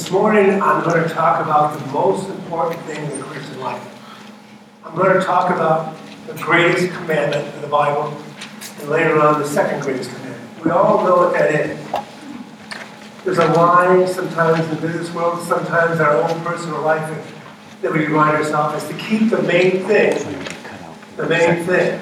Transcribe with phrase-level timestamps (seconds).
[0.00, 3.86] This morning, I'm going to talk about the most important thing in the Christian life.
[4.82, 5.94] I'm going to talk about
[6.26, 8.16] the greatest commandment in the Bible,
[8.80, 10.64] and later on, the second greatest commandment.
[10.64, 11.78] We all know what that is.
[13.26, 17.06] There's a line sometimes in the business world, sometimes in our own personal life,
[17.82, 20.16] that we remind ourselves is to keep the main thing,
[21.16, 22.00] the main thing.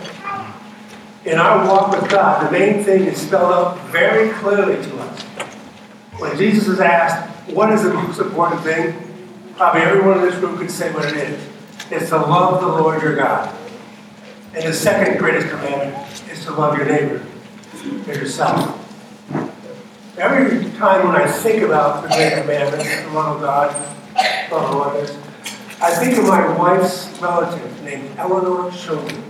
[1.25, 5.23] In our walk with God, the main thing is spelled out very clearly to us.
[6.21, 8.95] When Jesus is asked, what is the most important thing?
[9.57, 11.49] Probably everyone in this room could say what it is.
[11.91, 13.55] It's to love the Lord your God.
[14.55, 17.25] And the second greatest commandment is to love your neighbor
[18.09, 18.75] as yourself.
[20.19, 24.81] Every time when I think about the great commandment, the love of God, love of
[24.81, 25.11] others,
[25.81, 29.23] I think of my wife's relative named Eleanor Shulman.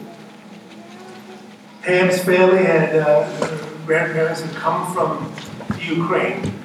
[1.83, 5.33] Pam's family and uh, grandparents had come from
[5.81, 6.58] Ukraine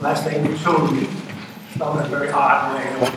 [0.00, 1.06] last name Children.
[1.74, 3.12] Spelled in a very odd way.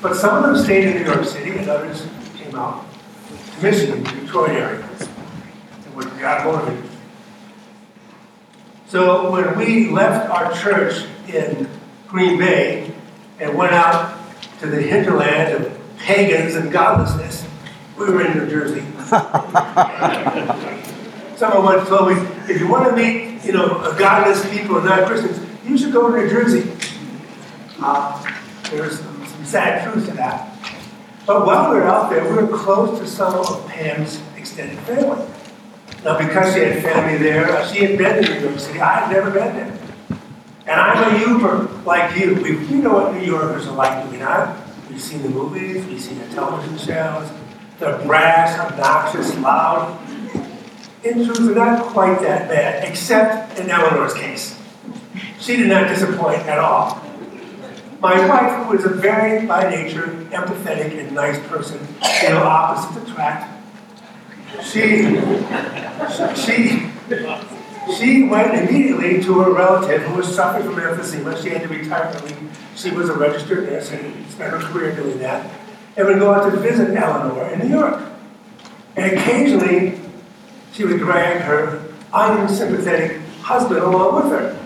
[0.00, 2.86] But some of them stayed in New York City and others came out
[3.56, 4.88] to Michigan, Detroit area,
[5.84, 6.88] and were got motivated.
[8.86, 11.68] So when we left our church in
[12.06, 12.92] Green Bay
[13.40, 14.16] and went out
[14.60, 17.44] to the hinterland of pagans and godlessness,
[17.98, 18.84] we were in New Jersey.
[21.36, 22.14] Someone once told me,
[22.48, 26.10] if you want to meet, you know, godless people and not Christians, you should go
[26.10, 26.70] to New Jersey.
[27.80, 28.22] Uh,
[28.70, 30.50] there's some, sad truth to that.
[31.26, 35.26] But while we're out there, we're close to some of Pam's extended family.
[36.02, 38.80] Now, because she had family there, uh, she had been to New York City.
[38.80, 39.78] I had never been there.
[40.66, 42.34] And I'm a Yooper like you.
[42.36, 44.56] We, you know what New Yorkers are like, do we not?
[44.88, 47.30] We've seen the movies, we've seen the television shows.
[47.78, 50.03] They're brash, obnoxious, loud
[51.04, 54.58] in truth, are not quite that bad, except in Eleanor's case.
[55.38, 57.00] She did not disappoint at all.
[58.00, 61.78] My wife, who is a very, by nature, empathetic and nice person,
[62.22, 63.50] you know, opposites attract,
[64.62, 65.20] she,
[66.36, 66.90] she,
[67.98, 71.42] she went immediately to her relative who was suffering from emphysema.
[71.42, 72.34] She had to retire early.
[72.76, 75.50] She was a registered nurse and spent her career doing that.
[75.96, 78.02] And would go out to visit Eleanor in New York.
[78.96, 80.00] And occasionally,
[80.74, 84.60] she would drag her unsympathetic husband along with her.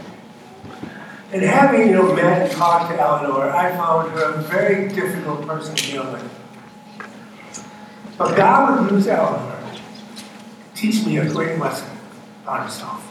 [1.32, 5.46] And having, you know, met and talked to Eleanor, I found her a very difficult
[5.46, 6.24] person to deal with.
[8.16, 11.90] But God would use Eleanor to teach me a great lesson
[12.46, 13.04] on herself.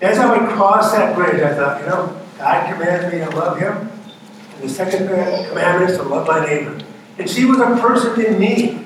[0.00, 3.58] As I would cross that bridge, I thought, you know, God commands me to love
[3.58, 3.90] him.
[4.54, 6.78] And the second commandment is to love my neighbor.
[7.18, 8.85] And she was a person in need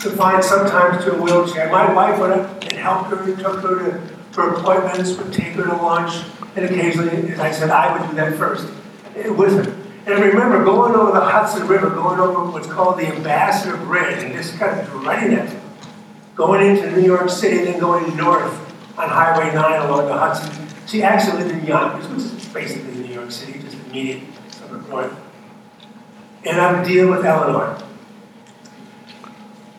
[0.00, 1.70] confined sometimes to a wheelchair.
[1.70, 5.64] My wife went up and helped her, took her to her appointments, would take her
[5.64, 6.24] to lunch,
[6.56, 8.66] and occasionally, as I said, I would do that first
[9.16, 9.76] eh, with her.
[10.06, 14.22] And I remember going over the Hudson River, going over what's called the Ambassador Bridge,
[14.22, 15.56] and just kind of dreading it.
[16.34, 18.52] Going into New York City, and then going north
[18.98, 20.66] on Highway 9 along the Hudson.
[20.86, 24.22] She actually lived in Yonkers, which is basically New York City, just immediate
[24.64, 25.14] of north.
[26.44, 27.78] And I would deal with Eleanor.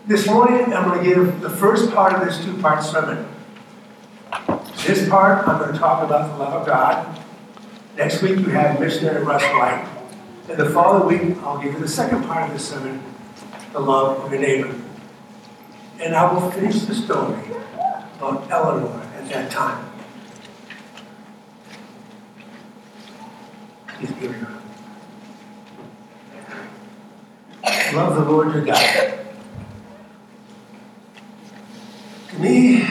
[0.07, 3.27] This morning, I'm going to give the first part of this two part sermon.
[4.85, 7.23] This part, I'm going to talk about the love of God.
[7.95, 9.87] Next week, you have missionary Russ White.
[10.49, 13.03] And the following week, I'll give you the second part of the sermon,
[13.73, 14.75] the love of your neighbor.
[15.99, 17.39] And I will finish the story
[18.17, 19.85] about Eleanor at that time.
[23.87, 24.61] Please give your
[27.93, 29.19] Love the Lord your God
[32.30, 32.81] to me,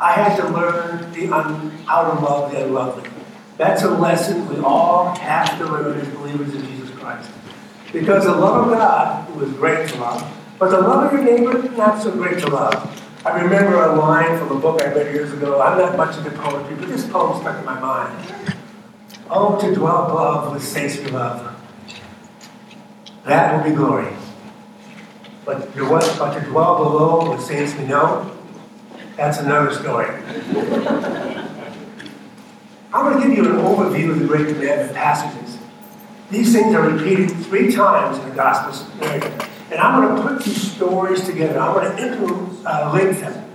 [0.00, 3.08] I had to learn the un, how to love the unlovely.
[3.56, 7.30] That's a lesson we all have to learn as believers in Jesus Christ.
[7.92, 11.68] Because the love of God was great to love, but the love of your neighbor,
[11.76, 12.96] not so great to love.
[13.24, 15.60] I remember a line from a book I read years ago.
[15.60, 18.54] I'm not much into poetry, but this poem stuck in my mind.
[19.28, 21.54] Oh, to dwell above with saints we love.
[23.24, 24.08] That will be glory.
[25.44, 28.39] But but to dwell below with saints we know,
[29.20, 30.06] that's another story.
[32.92, 35.58] I'm going to give you an overview of the Great Commandment passages.
[36.30, 39.46] These things are repeated three times in the Gospel narrative.
[39.70, 41.60] And I'm going to put these stories together.
[41.60, 43.50] I'm going to interlink uh, them.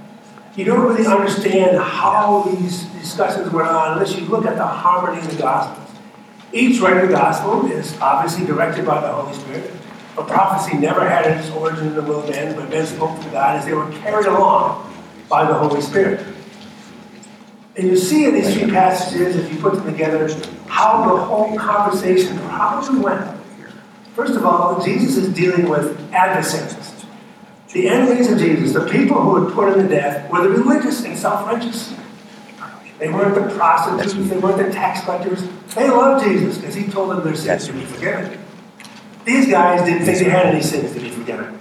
[0.56, 5.20] You don't really understand how these discussions went on unless you look at the harmony
[5.20, 5.90] of the Gospels.
[6.54, 9.74] Each writer of the Gospel is obviously directed by the Holy Spirit.
[10.16, 13.30] But prophecy never had its origin in the will of men, but men spoke to
[13.32, 14.92] God as they were carried along
[15.30, 16.25] by the Holy Spirit.
[17.77, 20.33] And you see in these three passages, if you put them together,
[20.68, 23.36] how the whole conversation probably went.
[24.16, 27.06] First of all, Jesus is dealing with adversaries.
[27.74, 31.04] The enemies of Jesus, the people who would put him to death, were the religious
[31.04, 31.94] and self righteous.
[33.00, 35.44] They weren't the prostitutes, they weren't the tax collectors.
[35.75, 38.39] They loved Jesus because he told them their sins to be forgiven.
[39.25, 41.60] These guys didn't think they had any sins to be forgiven.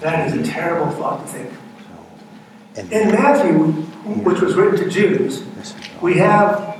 [0.00, 1.52] That is a terrible thought to think.
[2.76, 3.52] In Matthew,
[4.24, 5.44] which was written to Jews,
[6.02, 6.76] we have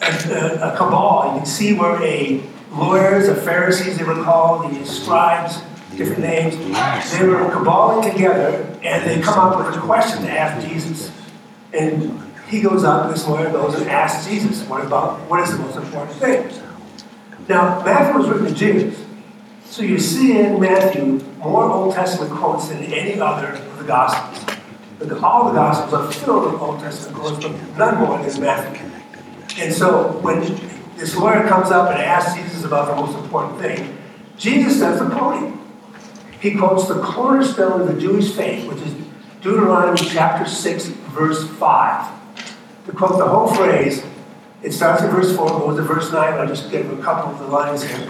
[0.00, 1.32] a, a, a cabal.
[1.32, 2.42] You can see where a
[2.72, 5.60] lawyers, the Pharisees, they were called, the scribes,
[5.94, 6.56] different names.
[7.12, 11.12] They were caballing together and they come up with a question to ask Jesus.
[11.74, 12.18] And
[12.48, 15.76] he goes up, this lawyer goes and asks Jesus, what about what is the most
[15.76, 16.50] important thing?
[17.46, 18.98] Now, Matthew was written to Jews.
[19.66, 24.55] So you see in Matthew more Old Testament quotes than any other of the Gospels.
[25.22, 28.90] All the Gospels are filled with Old Testament quotes, but none more than Matthew.
[29.58, 30.40] And so when
[30.96, 33.96] this lawyer comes up and asks Jesus about the most important thing,
[34.38, 35.58] Jesus does the quoting.
[36.40, 38.94] He quotes the cornerstone of the Jewish faith, which is
[39.42, 42.12] Deuteronomy chapter 6, verse 5.
[42.86, 44.02] To quote the whole phrase,
[44.62, 46.34] it starts in verse 4, goes to verse 9.
[46.34, 48.08] I'll just give a couple of the lines here.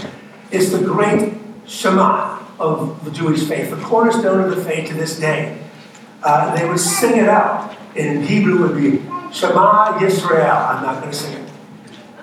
[0.50, 1.34] It's the great
[1.66, 5.65] Shema of the Jewish faith, the cornerstone of the faith to this day.
[6.22, 7.76] Uh, they would sing it out.
[7.94, 8.98] In Hebrew, would be
[9.32, 10.76] Shema Yisrael.
[10.76, 11.50] I'm not going to sing it.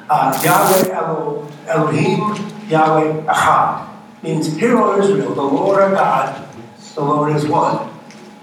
[0.10, 3.90] Uh, Yahweh Elo, Elohim, Yahweh Echad.
[4.22, 6.48] Means, Hear, O Israel, the Lord our God,
[6.96, 7.90] the Lord is one.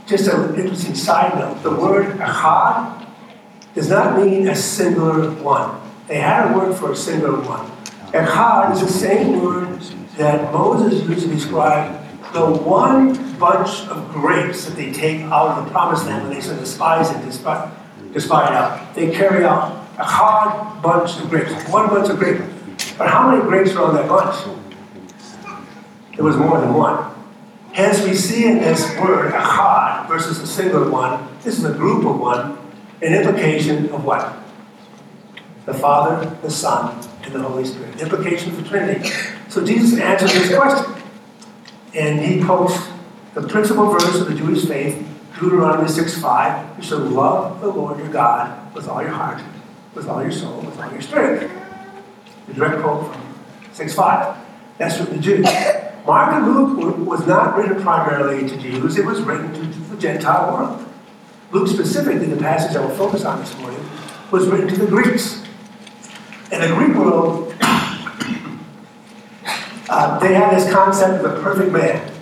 [0.07, 3.07] Just an interesting side note the word Echad
[3.75, 5.81] does not mean a singular one.
[6.09, 7.71] They had a word for a singular one.
[8.13, 9.81] Echad is the same word
[10.17, 15.65] that Moses used to describe the one bunch of grapes that they take out of
[15.65, 17.71] the promised land when they the spies in to spy,
[18.15, 18.95] it out.
[18.95, 22.43] They carry out a hard bunch of grapes, one bunch of grapes.
[22.97, 24.37] But how many grapes were on that bunch?
[26.15, 27.15] There was more than one.
[27.73, 32.05] Hence, we see in this word, echad, versus a single one, this is a group
[32.05, 32.59] of one,
[33.01, 34.37] an implication of what?
[35.67, 38.01] The Father, the Son, and the Holy Spirit.
[38.01, 39.09] Implication of the Trinity.
[39.49, 41.00] So Jesus answers this question.
[41.95, 42.89] And he quotes
[43.35, 45.07] the principal verse of the Jewish faith,
[45.39, 49.43] Deuteronomy 6.5, you shall love the Lord your God with all your heart,
[49.95, 51.51] with all your soul, with all your strength.
[52.47, 53.23] The direct quote from
[53.73, 54.37] 6.5.
[54.79, 55.47] That's from the Jews.
[56.07, 60.53] Mark and Luke was not written primarily to Jews, it was written to the Gentile
[60.53, 60.87] world.
[61.53, 63.81] Luke specifically, the passage I will focus on this morning,
[64.31, 65.45] was written to the Greeks.
[66.53, 67.50] In the Greek world,
[69.91, 72.13] uh, they had this concept of the perfect man.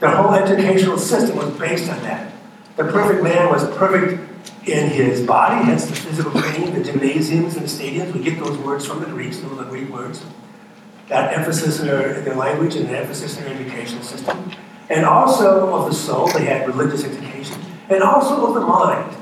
[0.00, 2.32] Their whole educational system was based on that.
[2.76, 4.20] The perfect man was perfect
[4.68, 8.12] in his body, hence the physical training, the gymnasiums and the stadiums.
[8.12, 10.24] We get those words from the Greeks, those are the Greek words.
[11.08, 14.50] That emphasis in their, their language and the emphasis in their educational system.
[14.90, 17.62] And also of the soul, they had religious education.
[17.88, 19.16] And also of the mind.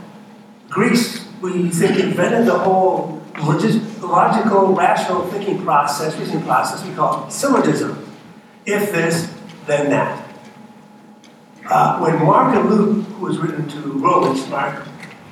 [0.71, 8.07] Greece, we think, invented the whole logical, rational thinking process, reasoning process we call syllogism.
[8.65, 9.33] If this,
[9.67, 10.27] then that.
[11.69, 14.87] Uh, when Mark and Luke, who was written to Romans, Mark,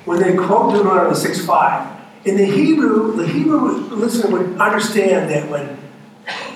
[0.05, 1.95] when they quote Deuteronomy 6.5,
[2.25, 3.59] in the Hebrew, the Hebrew
[3.95, 5.77] listener would understand that when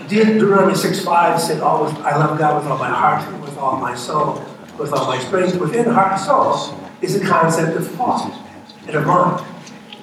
[0.08, 4.44] Deuteronomy 6.5 said, always, I love God with all my heart, with all my soul,
[4.78, 8.34] with all my strength, within heart and soul is the concept of thought
[8.88, 9.46] and of mind.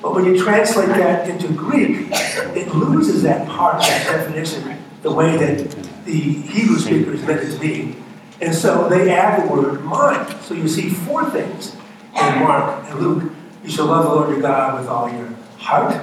[0.06, 5.10] But when you translate that into Greek, it loses that part, of that definition, the
[5.10, 5.68] way that
[6.04, 7.96] the Hebrew speakers meant it to be.
[8.40, 10.32] And so they add the word mind.
[10.42, 13.32] So you see four things in Mark and Luke.
[13.64, 16.00] You shall love the Lord your God with all your heart,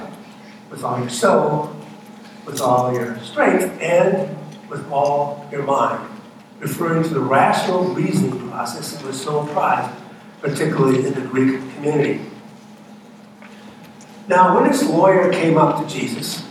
[0.70, 1.74] with all your soul,
[2.44, 4.36] with all your strength, and
[4.68, 6.10] with all your mind.
[6.58, 9.98] Referring to the rational reasoning process that was so prized,
[10.42, 12.20] particularly in the Greek community.
[14.26, 16.46] Now, when this lawyer came up to Jesus,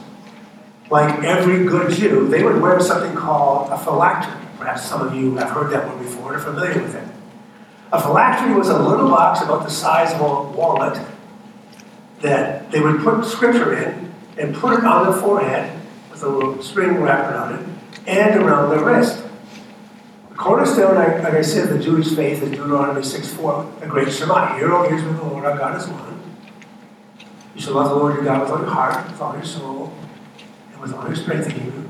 [0.89, 4.39] like every good Jew, they would wear something called a phylactery.
[4.60, 7.08] Perhaps some of you have heard that word before and are familiar with it.
[7.92, 11.03] A phylactery was a little box about the size of a walnut
[12.22, 16.62] that they would put scripture in and put it on the forehead with a little
[16.62, 19.24] string wrapped around it and around their wrist.
[20.30, 24.56] The cornerstone, like I said, the Jewish faith is Deuteronomy 6.4, the great Shema.
[24.58, 26.13] Hear, O Israel, the Lord our God is one.
[27.55, 29.93] You shall love the Lord your God with all your heart, with all your soul,
[30.72, 31.89] and with all your strength in you.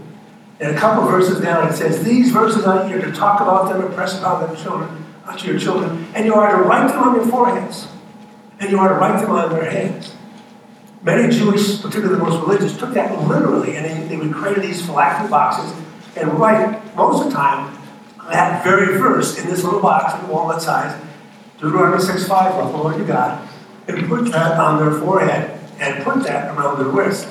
[0.59, 3.83] And a couple verses down, it says, These verses are here to talk about them
[3.83, 7.15] and press upon them children, unto your children, and you are to write them on
[7.15, 7.87] your foreheads
[8.63, 10.15] and you are to write them on their heads.
[11.01, 14.85] Many Jewish, particularly the most religious, took that literally, and they, they would create these
[14.85, 15.77] phylactery boxes
[16.15, 17.77] and write, most of the time,
[18.29, 20.97] that very verse in this little box in walnut size,
[21.59, 23.47] Deuteronomy 6 5, love the Lord your God,
[23.87, 27.27] and put that on their forehead and put that around their wrist.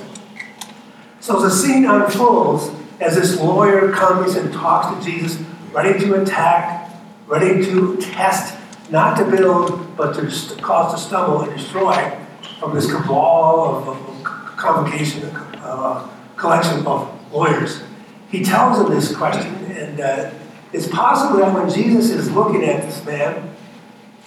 [1.21, 5.41] So the scene unfolds as this lawyer comes and talks to Jesus,
[5.73, 6.91] ready to attack,
[7.27, 8.57] ready to test,
[8.91, 12.19] not to build, but to cause to stumble and destroy
[12.59, 14.09] from this cabal of, of,
[14.57, 17.83] convocation, uh, collection of lawyers.
[18.31, 20.31] He tells him this question, and uh,
[20.73, 23.53] it's possible that when Jesus is looking at this man,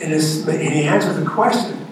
[0.02, 1.85] and, and he answers the question,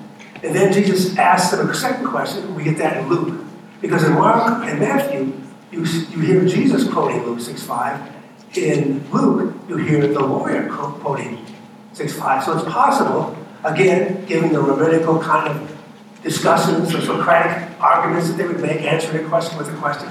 [0.43, 3.45] and then Jesus asks them a second question, we get that in Luke.
[3.81, 5.33] Because in Mark and Matthew,
[5.71, 8.11] you, you hear Jesus quoting Luke 6.5.
[8.57, 11.45] In Luke, you hear the lawyer quoting
[11.93, 12.43] 6.5.
[12.43, 15.77] So it's possible, again, given the rabbinical kind of
[16.23, 20.09] discussions, the Socratic arguments that they would make, answering a question with a question,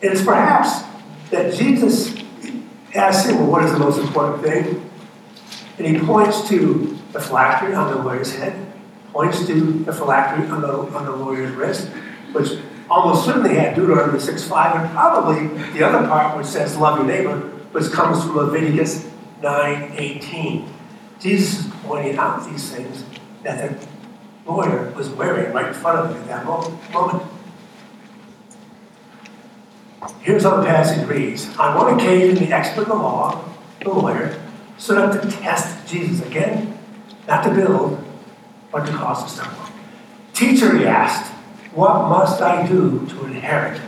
[0.00, 0.82] it is perhaps
[1.30, 2.14] that Jesus
[2.94, 4.90] asks him, well, what is the most important thing?
[5.78, 8.65] And he points to the phylactery on the lawyer's head,
[9.16, 11.88] points to the phylactery on the, on the lawyer's wrist,
[12.32, 12.58] which
[12.90, 17.38] almost certainly had Deuteronomy 6.5, and probably the other part which says, love your neighbor,
[17.72, 19.08] which comes from Leviticus
[19.40, 20.68] 9.18.
[21.18, 23.04] Jesus is pointing out these things
[23.42, 23.86] that the
[24.52, 26.44] lawyer was wearing right in front of him at that
[26.92, 27.24] moment.
[30.20, 31.48] Here's how the passage reads.
[31.56, 33.42] On one occasion, the expert in the law,
[33.80, 34.38] the lawyer,
[34.76, 36.78] stood up to test Jesus again,
[37.26, 38.05] not to build,
[38.70, 39.62] but to cause a stumble.
[40.34, 41.32] Teacher, he asked,
[41.72, 43.80] what must I do to inherit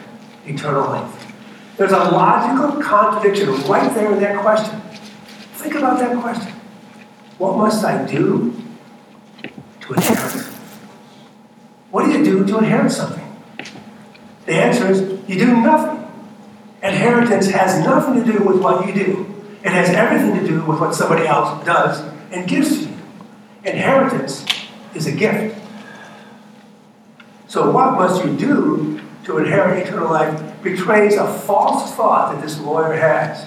[0.46, 1.32] eternal life?
[1.76, 4.80] There's a logical contradiction right there in that question.
[5.54, 6.52] Think about that question.
[7.38, 8.54] What must I do
[9.80, 10.44] to inherit?
[11.90, 13.24] What do you do to inherit something?
[14.46, 16.04] The answer is you do nothing.
[16.82, 19.34] Inheritance has nothing to do with what you do.
[19.62, 22.96] It has everything to do with what somebody else does and gives to you.
[23.64, 24.44] Inheritance
[24.98, 25.58] is a gift.
[27.46, 32.58] So, what must you do to inherit eternal life betrays a false thought that this
[32.60, 33.46] lawyer has.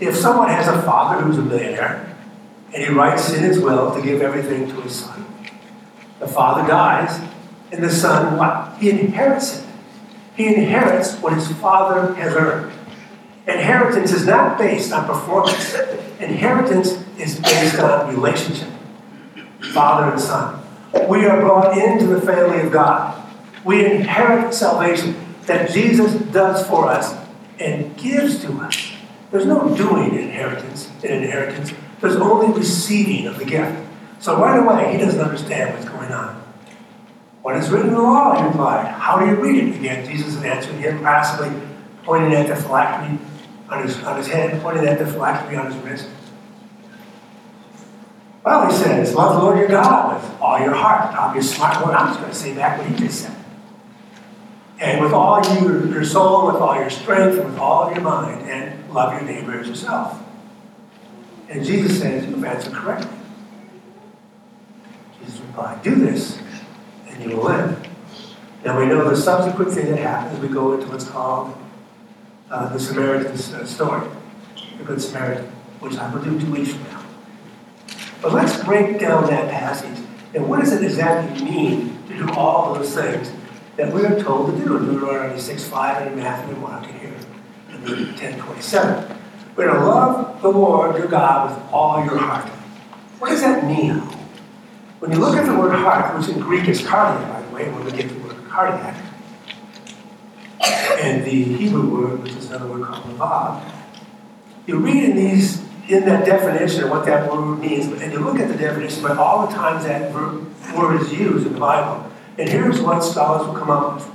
[0.00, 2.16] If someone has a father who's a millionaire,
[2.72, 5.26] and he writes in his will to give everything to his son,
[6.20, 7.20] the father dies,
[7.72, 8.78] and the son, what?
[8.78, 9.66] He inherits it.
[10.36, 12.72] He inherits what his father has earned.
[13.48, 15.74] Inheritance is not based on performance.
[16.20, 18.68] Inheritance is based on relationship.
[19.72, 20.61] Father and son.
[21.08, 23.18] We are brought into the family of God.
[23.64, 27.14] We inherit salvation that Jesus does for us
[27.58, 28.92] and gives to us.
[29.30, 31.72] There's no doing inheritance in inheritance.
[32.00, 33.78] There's only receiving of the gift.
[34.20, 36.42] So right away, he doesn't understand what's going on.
[37.42, 38.40] What is written in the law?
[38.40, 38.86] He replied.
[38.86, 39.76] How do you read it?
[39.76, 41.50] Again, Jesus is answering him, passively
[42.04, 43.18] pointing at the phylactery
[43.68, 46.08] on his, on his head, pointing at the phylactery on his wrist.
[48.44, 51.36] Well, he says, love the Lord your God with all your heart.
[51.36, 51.94] A smart word.
[51.94, 53.36] I'm just going to say back what he just said.
[54.80, 58.50] And with all your, your soul, with all your strength, and with all your mind,
[58.50, 60.20] and love your neighbor as yourself.
[61.48, 63.16] And Jesus says, You've answered correctly.
[65.20, 66.40] Jesus replied, Do this,
[67.08, 67.86] and you will live.
[68.64, 71.56] Now we know the subsequent thing that happens, we go into what's called
[72.50, 74.08] uh, the Samaritan's uh, story,
[74.78, 75.44] the Good Samaritan,
[75.78, 77.01] which I will do two weeks from now.
[78.22, 79.98] But let's break down that passage.
[80.34, 83.32] And what does it exactly mean to do all those things
[83.76, 87.14] that we are told to do in Deuteronomy 6 5 and Matthew 1 to here
[87.70, 89.18] in Luke 10 27?
[89.56, 92.48] We're to love the Lord your God with all your heart.
[93.18, 93.96] What does that mean?
[95.00, 97.70] When you look at the word heart, which in Greek is cardia, by the way,
[97.70, 98.96] when we get the word cardiac,
[101.00, 103.62] and the Hebrew word, which is another word called lavav,
[104.66, 108.38] you read in these in that definition of what that word means, and you look
[108.38, 112.48] at the definition, but all the times that word is used in the Bible, and
[112.48, 114.10] here's what scholars will come up with.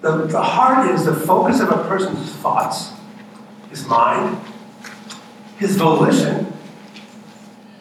[0.00, 2.92] The, the heart is the focus of a person's thoughts,
[3.68, 4.38] his mind,
[5.58, 6.50] his volition,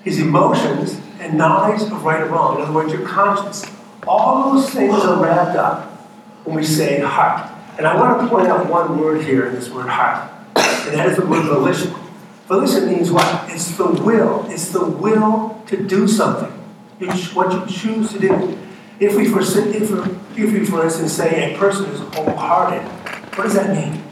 [0.04, 2.58] his emotions, and knowledge of right and wrong.
[2.58, 3.66] In other words, your conscience.
[4.06, 5.86] All those things are wrapped up
[6.44, 7.50] when we say heart.
[7.78, 11.08] And I want to point out one word here in this word heart, and that
[11.08, 11.94] is the word volition.
[12.54, 13.50] Volition means what?
[13.50, 14.46] It's the will.
[14.48, 16.54] It's the will to do something.
[17.00, 18.60] It's what you choose to do.
[19.00, 22.84] If we, for, if, if we, for instance, say a person is wholehearted,
[23.36, 24.04] what does that mean?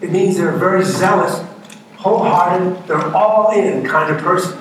[0.00, 1.46] It means they're very zealous,
[1.98, 4.58] wholehearted, they're all in kind of person.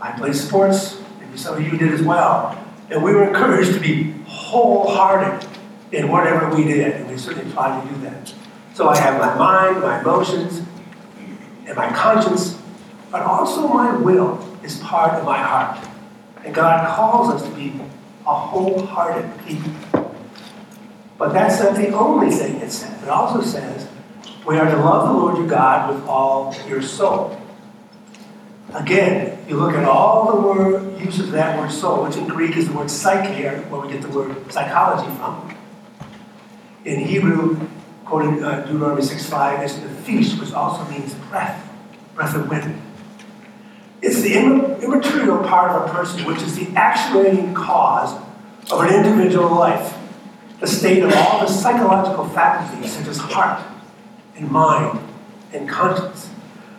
[0.00, 2.58] I play sports, maybe some of you did as well.
[2.88, 5.46] And we were encouraged to be wholehearted
[5.92, 8.32] in whatever we did, and we certainly tried to do that.
[8.72, 10.62] So I have my mind, my emotions,
[11.70, 12.60] and my conscience,
[13.12, 15.78] but also my will is part of my heart.
[16.44, 17.80] And God calls us to be
[18.26, 19.72] a wholehearted people.
[21.16, 23.00] But that's not the only thing it says.
[23.04, 23.88] It also says
[24.44, 27.40] we are to love the Lord your God with all your soul.
[28.74, 32.56] Again, you look at all the word uses of that word soul, which in Greek
[32.56, 35.56] is the word psyche, where we get the word psychology from.
[36.84, 37.60] In Hebrew,
[38.10, 41.64] quoting uh, Deuteronomy 6.5, is nephesh, which also means breath,
[42.16, 42.82] breath of wind.
[44.02, 48.20] It's the immaterial part of a person, which is the actuating cause
[48.72, 49.96] of an individual life,
[50.58, 53.62] the state of all the psychological faculties, such as heart
[54.34, 54.98] and mind
[55.52, 56.30] and conscience.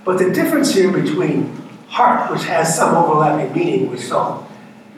[0.03, 1.55] But the difference here between
[1.87, 4.47] heart, which has some overlapping meaning with soul,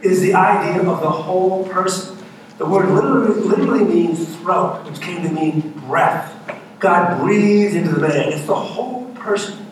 [0.02, 2.13] is the idea of the whole person.
[2.58, 6.32] The word literally, literally means throat, which came to mean breath.
[6.80, 8.34] God breathes into the man.
[8.34, 9.66] It's the whole person.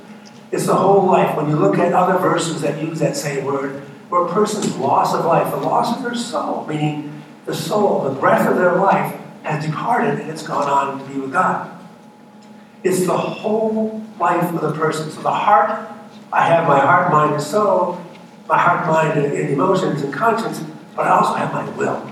[0.51, 1.37] It's the whole life.
[1.37, 5.13] When you look at other verses that use that same word, where a person's loss
[5.13, 9.15] of life, the loss of their soul, meaning the soul, the breath of their life,
[9.43, 11.71] has departed and it's gone on to be with God.
[12.83, 15.09] It's the whole life of the person.
[15.11, 15.91] So the heart
[16.33, 17.99] I have my heart, mind, and soul,
[18.47, 20.63] my heart, mind, and, and emotions and conscience,
[20.95, 22.10] but I also have my will.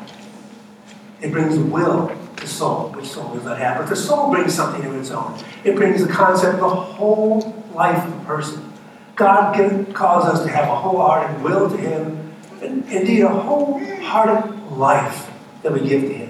[1.22, 3.80] It brings will to soul, which soul does not have.
[3.80, 5.38] But the soul brings something of its own.
[5.64, 8.74] It brings the concept of the whole life of a person.
[9.16, 14.72] God can, calls us to have a wholehearted will to Him, and indeed a wholehearted
[14.72, 15.30] life
[15.62, 16.30] that we give to Him.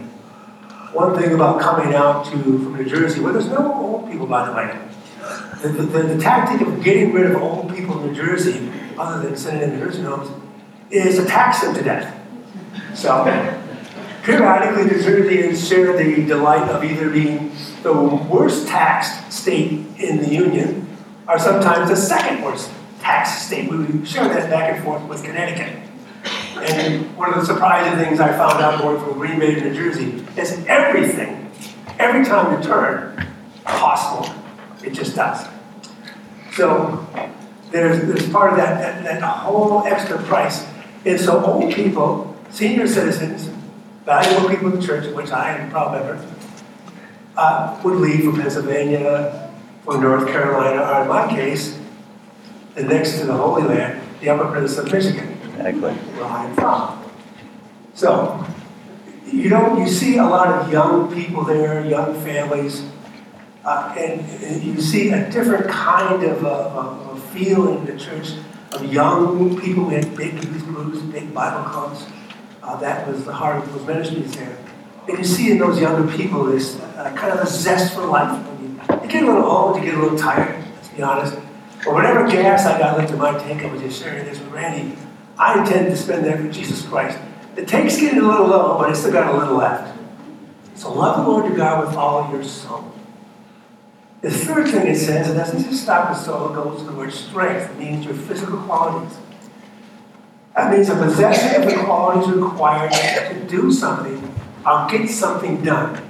[0.93, 4.47] One thing about coming out to from New Jersey, where there's no old people, by
[4.47, 4.75] the way,
[5.61, 9.37] the, the, the, tactic of getting rid of old people in New Jersey, other than
[9.37, 10.29] sending them to nursing homes,
[10.89, 12.15] is to tax them to death.
[12.95, 13.23] So,
[14.23, 17.51] periodically, New Jerseyans share the delight of either being
[17.83, 20.87] the worst taxed state in the Union
[21.27, 23.69] or sometimes the second worst taxed state.
[23.69, 25.83] We share that back and forth with Connecticut.
[26.57, 29.73] And one of the surprising things I found out going from Green Bay to New
[29.73, 31.51] Jersey is everything,
[31.99, 33.27] every time you turn,
[33.63, 34.35] costs more.
[34.83, 35.47] It just does.
[36.53, 37.07] So
[37.71, 40.65] there's, there's part of that, that, that whole extra price.
[41.05, 43.49] And so old people, senior citizens,
[44.09, 46.25] valuable people in the church, which I am a proud member,
[47.37, 49.51] uh, would leave for Pennsylvania,
[49.83, 51.79] for North Carolina, or in my case,
[52.73, 55.37] the next to the Holy Land, the Upper Peninsula of Michigan.
[55.43, 55.93] Exactly.
[55.93, 57.03] Where I'm from.
[57.93, 58.43] So,
[59.27, 62.89] you know, you see a lot of young people there, young families,
[63.63, 67.95] uh, and, and, you see a different kind of a, of a feel in the
[67.99, 68.31] church
[68.71, 69.83] of young people.
[69.83, 72.05] We had big youth groups, big Bible clubs.
[72.69, 74.55] Uh, that was the heart of those ministries there.
[75.07, 78.45] And you see in those younger people this uh, kind of a zest for life.
[78.61, 81.33] You, you get a little old, you get a little tired, let's be honest.
[81.83, 84.51] But whatever gas I got left in my tank, I was just sharing this with
[84.51, 84.95] Randy.
[85.35, 87.17] I intend to spend that for Jesus Christ.
[87.55, 89.97] The tank's getting a little low, but it's still got a little left.
[90.75, 92.93] So love the Lord your God with all your soul
[94.21, 96.91] the third thing it says, it doesn't just stop with soul, it goes to the
[96.91, 97.71] word strength.
[97.71, 99.17] It means your physical qualities.
[100.59, 104.21] That means a possession of the qualities required to do something
[104.67, 106.05] or get something done,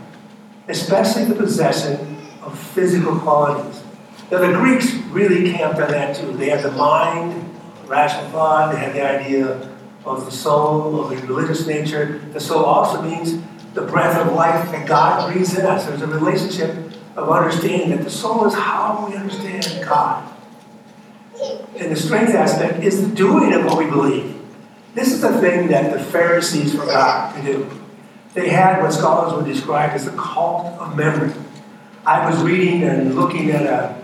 [0.67, 3.83] especially the possession of physical qualities.
[4.31, 6.35] Now, the Greeks really camped on that too.
[6.35, 7.47] They had the mind,
[7.85, 9.69] rational thought, they had the idea
[10.03, 12.19] of the soul, of the religious nature.
[12.33, 13.39] The soul also means
[13.75, 15.85] the breath of life that God breathes in us.
[15.85, 16.75] There's a relationship
[17.15, 20.27] of understanding that the soul is how we understand God.
[21.77, 24.37] And the strength aspect is the doing of what we believe.
[24.93, 27.69] This is the thing that the Pharisees forgot to do.
[28.33, 31.33] They had what scholars would describe as the cult of memory.
[32.05, 34.01] I was reading and looking at a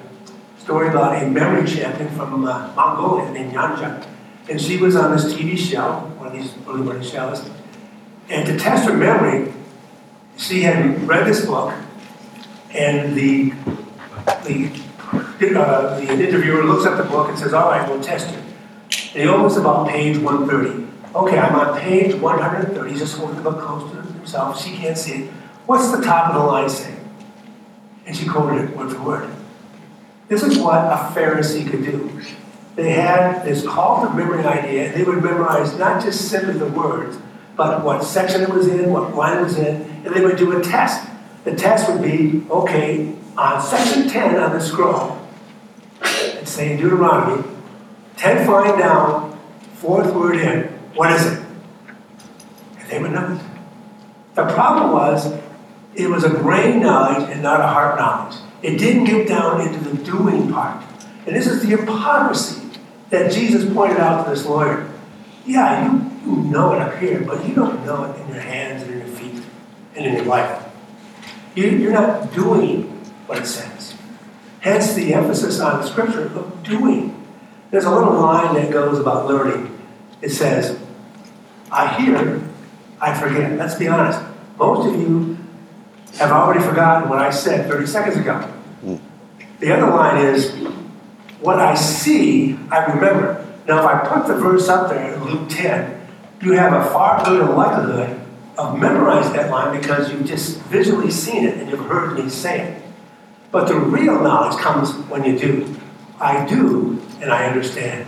[0.58, 4.06] story about a memory champion from uh, Mongolia named Yanjaa.
[4.50, 7.50] And she was on this TV show, one of these early morning shows.
[8.30, 9.54] And to test her memory,
[10.38, 11.74] she had read this book
[12.72, 13.52] and the,
[14.44, 14.72] the,
[15.58, 18.45] uh, the interviewer looks at the book and says, all right, we'll test you.
[19.16, 20.86] And opens about page 130.
[21.16, 22.90] Okay, I'm on page 130.
[22.90, 24.62] He's just holding the book close to himself.
[24.62, 25.32] She can't see it.
[25.66, 26.94] What's the top of the line say?
[28.06, 29.30] And she quoted it word for word.
[30.28, 32.12] This is what a Pharisee could do.
[32.76, 36.68] They had this call to memory idea, and they would memorize not just simply the
[36.68, 37.18] words,
[37.56, 40.60] but what section it was in, what line it was in, and they would do
[40.60, 41.08] a test.
[41.46, 45.26] The test would be, okay, on section 10 on the scroll,
[46.02, 47.55] it's saying Deuteronomy,
[48.18, 49.38] 10 flying down,
[49.76, 50.64] fourth word in.
[50.96, 51.46] What is it?
[52.90, 53.42] They would know it.
[54.36, 55.34] The problem was,
[55.96, 58.38] it was a brain knowledge and not a heart knowledge.
[58.62, 60.84] It didn't get down into the doing part.
[61.26, 62.70] And this is the hypocrisy
[63.10, 64.92] that Jesus pointed out to this lawyer.
[65.46, 68.84] Yeah, you, you know it up here, but you don't know it in your hands
[68.84, 69.44] and in your feet
[69.96, 70.64] and in your life.
[71.56, 72.84] You, you're not doing
[73.28, 73.96] what it says.
[74.60, 77.15] Hence the emphasis on the scripture of doing.
[77.76, 79.78] There's a little line that goes about learning.
[80.22, 80.80] It says,
[81.70, 82.42] I hear,
[83.02, 83.58] I forget.
[83.58, 84.18] Let's be honest.
[84.58, 85.38] Most of you
[86.14, 88.40] have already forgotten what I said 30 seconds ago.
[88.80, 88.96] Hmm.
[89.60, 90.56] The other line is,
[91.42, 93.46] what I see, I remember.
[93.68, 96.08] Now, if I put the verse up there in Luke 10,
[96.44, 98.22] you have a far greater likelihood
[98.58, 102.62] of memorizing that line because you've just visually seen it and you've heard me say
[102.62, 102.84] it.
[103.52, 105.76] But the real knowledge comes when you do.
[106.22, 108.08] I do, and I understand.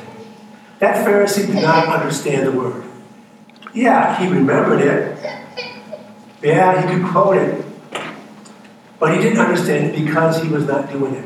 [0.77, 2.84] That Pharisee did not understand the word.
[3.73, 5.17] Yeah, he remembered it.
[6.43, 7.65] Yeah, he could quote it.
[8.99, 11.25] But he didn't understand it because he was not doing it.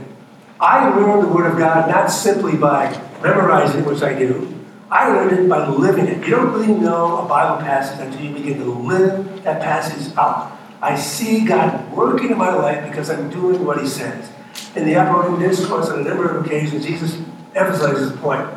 [0.60, 4.58] I learned the Word of God not simply by memorizing it, which I do.
[4.89, 6.25] I learned it by living it.
[6.25, 10.58] You don't really know a Bible passage until you begin to live that passage out.
[10.82, 14.30] I see God working in my life because I'm doing what He says.
[14.75, 17.17] In the upper room discourse, on a number of occasions, Jesus
[17.55, 18.47] emphasizes the point.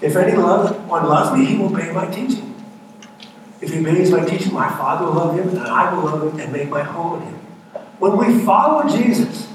[0.00, 2.54] If anyone loves me, he will obey my teaching.
[3.60, 6.40] If he obeys my teaching, my Father will love him, and I will love him
[6.40, 7.34] and make my home in him.
[7.98, 9.46] When we follow Jesus,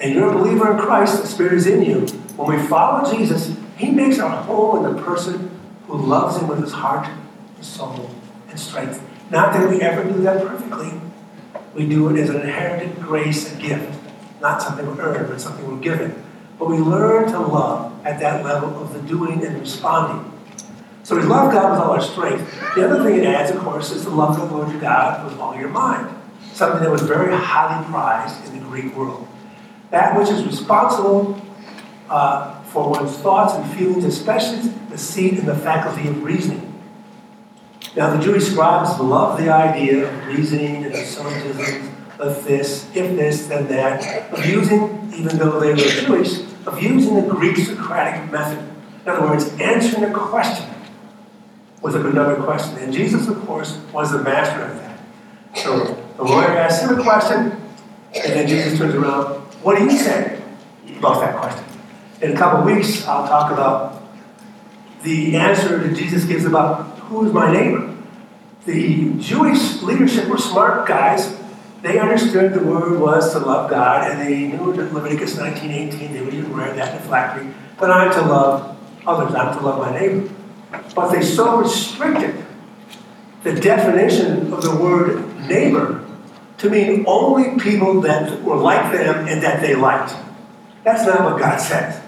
[0.00, 2.06] and you're a believer in Christ, the Spirit is in you,
[2.36, 5.50] when we follow Jesus, He makes our home in the person
[5.86, 7.08] who loves Him with his heart,
[7.60, 8.10] soul,
[8.48, 9.02] and strength.
[9.30, 10.92] Not that we ever do that perfectly.
[11.74, 13.98] We do it as an inherited grace and gift,
[14.40, 16.22] not something we earn, but something we're given.
[16.58, 20.32] But we learn to love at that level of the doing and responding.
[21.04, 22.50] So we love God with all our strength.
[22.74, 25.38] The other thing it adds, of course, is to love the Lord your God with
[25.38, 26.14] all your mind.
[26.52, 29.26] Something that was very highly prized in the Greek world.
[29.90, 31.40] That which is responsible
[32.10, 36.64] uh, for one's thoughts and feelings, especially the seat and the faculty of reasoning.
[37.96, 43.46] Now, the Jewish scribes loved the idea of reasoning and syllogisms, of this, if this,
[43.46, 48.64] then that, of using, even though they were Jewish, of using the Greek Socratic method.
[49.04, 50.68] In other words, answering a question
[51.82, 52.76] with another question.
[52.78, 54.98] And Jesus, of course, was the master of that.
[55.54, 57.52] So the lawyer asks him a question,
[58.14, 60.42] and then Jesus turns around, What do you say
[60.98, 61.64] about that question?
[62.20, 64.02] In a couple of weeks, I'll talk about
[65.02, 67.94] the answer that Jesus gives about who is my neighbor?
[68.66, 71.37] The Jewish leadership were smart guys.
[71.80, 76.20] They understood the word was to love God, and they knew that Leviticus 19:18, they
[76.20, 79.78] would even wear that in the phylactery, but I'm to love others, I'm to love
[79.78, 80.28] my neighbor.
[80.94, 82.44] But they so restricted
[83.44, 86.04] the definition of the word neighbor
[86.58, 90.14] to mean only people that were like them and that they liked.
[90.82, 92.00] That's not what God says.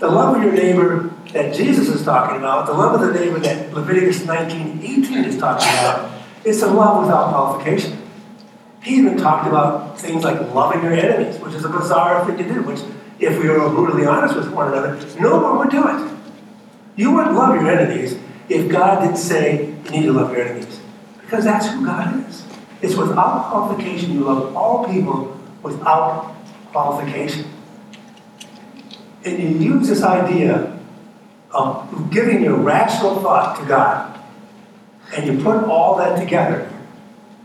[0.00, 3.38] The love of your neighbor that Jesus is talking about, the love of the neighbor
[3.38, 6.10] that Leviticus 19:18 is talking about,
[6.44, 8.01] is a love without qualification.
[8.82, 12.54] He even talked about things like loving your enemies, which is a bizarre thing to
[12.54, 12.80] do, which,
[13.20, 16.12] if we were brutally honest with one another, no one would do it.
[16.96, 18.18] You wouldn't love your enemies
[18.48, 20.80] if God didn't say you need to love your enemies,
[21.20, 22.44] because that's who God is.
[22.82, 24.12] It's without qualification.
[24.12, 26.34] You love all people without
[26.72, 27.46] qualification.
[29.24, 30.76] And you use this idea
[31.52, 34.18] of giving your rational thought to God,
[35.14, 36.71] and you put all that together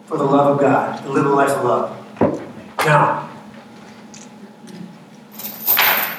[0.08, 2.48] for the love of God, to live a life of love.
[2.86, 3.30] Now,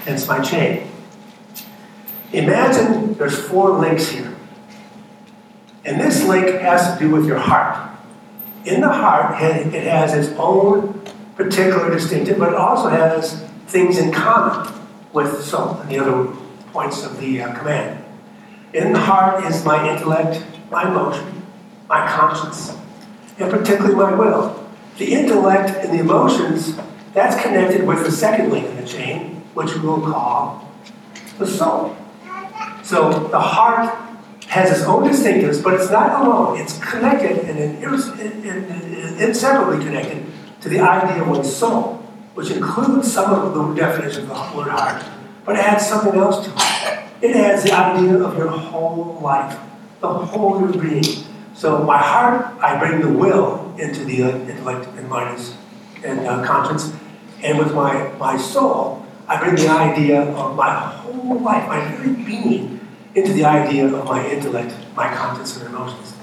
[0.05, 0.91] hence my chain.
[2.33, 4.37] Imagine there's four links here.
[5.87, 7.91] And this link has to do with your heart.
[8.67, 11.01] In the heart, it has its own
[11.35, 14.71] particular distinctive, but it also has things in common
[15.15, 16.27] with soul and the other
[16.73, 18.05] points of the uh, command.
[18.75, 21.43] In the heart is my intellect, my emotion,
[21.89, 22.77] my conscience,
[23.39, 24.67] and particularly my will.
[24.99, 26.77] The intellect and the emotions,
[27.15, 30.69] that's connected with the second link in the chain, which we will call
[31.39, 31.97] the soul.
[32.83, 33.95] So the heart
[34.49, 36.59] has its own distinctives, but it's not alone.
[36.59, 37.59] It's connected and
[39.21, 40.25] inseparably connected
[40.63, 42.03] to the idea of one's soul,
[42.35, 45.05] which includes some of the definition of the word heart,
[45.45, 47.31] but it adds something else to it.
[47.31, 49.59] It adds the idea of your whole life,
[50.01, 51.05] the whole of your being.
[51.59, 55.43] So my heart, I bring the will into the intellect and mind
[56.05, 56.95] and uh, conscience,
[57.43, 62.15] and with my, my soul, I bring the idea of my whole life, my very
[62.15, 62.79] being,
[63.17, 66.15] into the idea of my intellect, my conscience, and emotions.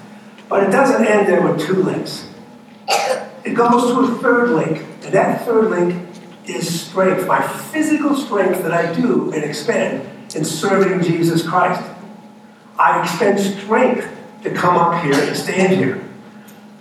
[0.47, 2.29] But it doesn't end there with two links.
[3.43, 6.01] It goes to a third link, and that third link
[6.45, 11.83] is strength, my physical strength that I do and expend in serving Jesus Christ.
[12.79, 14.14] I expend strength
[14.45, 16.01] to come up here and stand here.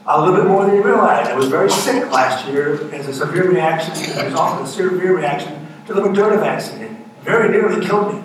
[0.07, 1.29] A little bit more than you realize.
[1.29, 4.68] I was very sick last year as a severe reaction, as a result of a
[4.68, 7.05] severe reaction to the Moderna vaccine.
[7.22, 8.22] Very nearly killed me.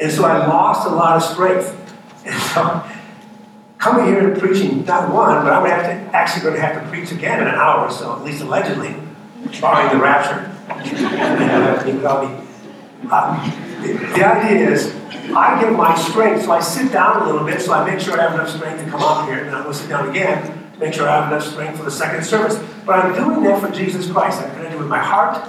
[0.00, 1.78] And so I lost a lot of strength.
[2.24, 2.84] And so
[3.78, 6.88] coming here and preaching, not one, but I'm have to, actually going to have to
[6.88, 8.94] preach again in an hour or so, at least allegedly,
[9.60, 10.48] barring the rapture.
[13.10, 14.94] uh, the, the idea is,
[15.30, 18.18] I give my strength, so I sit down a little bit, so I make sure
[18.18, 20.72] I have enough strength to come up here, and I'm going to sit down again
[20.72, 22.58] to make sure I have enough strength for the second service.
[22.84, 24.42] But I'm doing that for Jesus Christ.
[24.42, 25.48] I'm going to do it with my heart,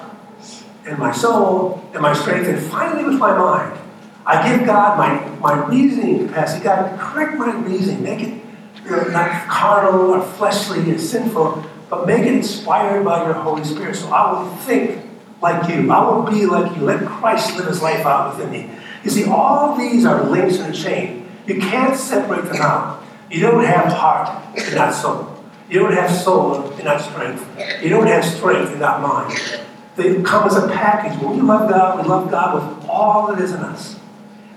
[0.85, 3.79] and my soul, and my strength, and finally with my mind.
[4.25, 6.63] I give God my, my reasoning capacity.
[6.63, 8.03] God, correct my reasoning.
[8.03, 8.43] Make it
[8.85, 13.63] you know, not carnal or fleshly or sinful, but make it inspired by your Holy
[13.63, 13.95] Spirit.
[13.95, 15.03] So I will think
[15.41, 15.91] like you.
[15.91, 16.83] I will be like you.
[16.83, 18.69] Let Christ live his life out within me.
[19.03, 21.29] You see, all these are links in a chain.
[21.45, 23.03] You can't separate them out.
[23.29, 25.43] You don't have heart not soul.
[25.69, 27.45] You don't have soul not strength.
[27.83, 29.39] You don't have strength not mind.
[29.95, 31.19] They come as a package.
[31.21, 33.99] When we love God, we love God with all that is in us.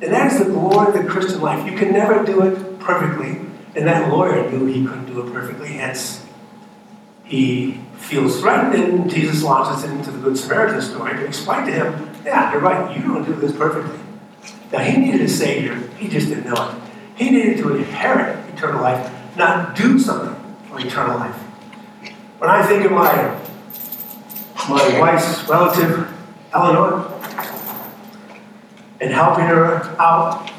[0.02, 1.70] And that is the glory of the Christian life.
[1.70, 3.40] You can never do it perfectly.
[3.74, 6.24] And that lawyer knew he couldn't do it perfectly, hence
[7.26, 12.10] he feels threatened, and Jesus launches into the Good Samaritan story to explain to him,
[12.24, 13.98] yeah, you're right, you don't do this perfectly.
[14.72, 16.82] Now, he needed a Savior, he just didn't know it.
[17.16, 20.34] He needed to inherit eternal life, not do something
[20.68, 21.36] for eternal life.
[22.38, 23.38] When I think of my,
[24.68, 26.12] my wife's relative,
[26.52, 27.10] Eleanor,
[29.00, 30.50] and helping her out,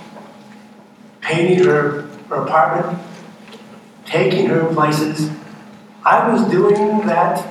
[1.22, 3.00] painting her, her apartment,
[4.06, 5.30] taking her places.
[6.06, 7.46] I was doing that,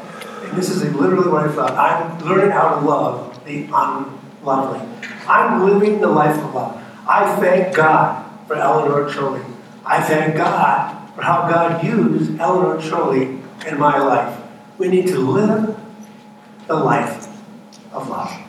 [0.45, 1.73] and this is literally what I thought.
[1.73, 4.96] I'm learning how to love the unlovely.
[5.29, 6.83] I'm living the life of love.
[7.09, 9.45] I thank God for Eleanor Choli.
[9.85, 14.41] I thank God for how God used Eleanor Choli in my life.
[14.79, 15.79] We need to live
[16.67, 17.29] the life
[17.93, 18.46] of love.